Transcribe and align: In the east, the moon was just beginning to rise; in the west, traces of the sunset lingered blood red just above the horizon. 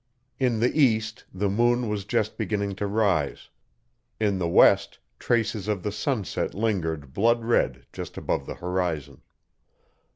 In 0.39 0.59
the 0.59 0.75
east, 0.81 1.25
the 1.31 1.47
moon 1.47 1.87
was 1.87 2.05
just 2.05 2.35
beginning 2.35 2.73
to 2.77 2.87
rise; 2.87 3.49
in 4.19 4.39
the 4.39 4.47
west, 4.47 4.97
traces 5.19 5.67
of 5.67 5.83
the 5.83 5.91
sunset 5.91 6.55
lingered 6.55 7.13
blood 7.13 7.43
red 7.45 7.85
just 7.93 8.17
above 8.17 8.47
the 8.47 8.55
horizon. 8.55 9.21